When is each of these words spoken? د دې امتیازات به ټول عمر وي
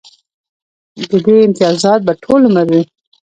د 1.09 1.11
دې 1.25 1.35
امتیازات 1.47 1.99
به 2.07 2.13
ټول 2.23 2.41
عمر 2.47 2.67
وي 2.71 2.83